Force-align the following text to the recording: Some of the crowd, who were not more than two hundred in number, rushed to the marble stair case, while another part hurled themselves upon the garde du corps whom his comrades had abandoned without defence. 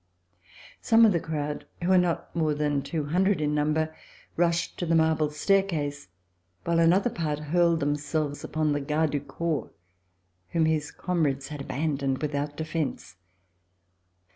Some 0.81 1.05
of 1.05 1.11
the 1.11 1.19
crowd, 1.19 1.67
who 1.83 1.89
were 1.89 1.97
not 1.99 2.35
more 2.35 2.55
than 2.55 2.81
two 2.81 3.05
hundred 3.05 3.39
in 3.39 3.53
number, 3.53 3.95
rushed 4.35 4.79
to 4.79 4.87
the 4.87 4.95
marble 4.95 5.29
stair 5.29 5.61
case, 5.61 6.07
while 6.63 6.79
another 6.79 7.11
part 7.11 7.37
hurled 7.37 7.81
themselves 7.81 8.43
upon 8.43 8.71
the 8.71 8.81
garde 8.81 9.11
du 9.11 9.19
corps 9.19 9.69
whom 10.53 10.65
his 10.65 10.89
comrades 10.89 11.49
had 11.49 11.61
abandoned 11.61 12.17
without 12.19 12.57
defence. 12.57 13.15